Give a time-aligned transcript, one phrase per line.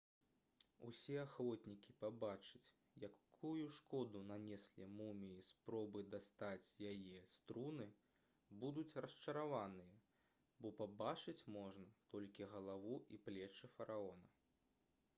[0.85, 2.71] усе ахвотнікі пабачыць
[3.07, 7.85] якую шкоду нанеслі муміі спробы дастаць яе з труны
[8.65, 10.01] будуць расчараваныя
[10.63, 14.35] бо пабачыць можна толькі галаву і плечы фараона